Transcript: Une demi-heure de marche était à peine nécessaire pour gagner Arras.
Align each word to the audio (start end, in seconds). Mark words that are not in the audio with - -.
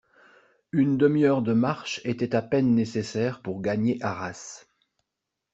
Une 0.71 0.97
demi-heure 0.97 1.43
de 1.43 1.53
marche 1.53 2.01
était 2.05 2.33
à 2.35 2.41
peine 2.41 2.73
nécessaire 2.73 3.39
pour 3.43 3.61
gagner 3.61 3.99
Arras. 4.01 4.65